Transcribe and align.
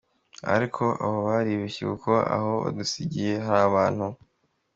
Ariko 0.53 0.83
abo 1.03 1.17
baribeshye 1.27 1.83
kuko 1.91 2.11
aho 2.35 2.51
badusigiye 2.63 3.33
hari 3.45 3.61
abantu. 3.69 4.05